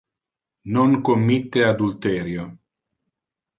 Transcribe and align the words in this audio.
Non 0.75 0.91
committe 1.09 1.61
adulterio. 1.69 2.49